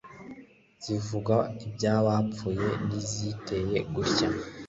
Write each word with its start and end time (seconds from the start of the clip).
zivuga 0.83 1.35
ibyabapfuye 1.65 2.67
ni 2.85 2.95
iziteye 3.01 3.77
gutya 3.93 4.29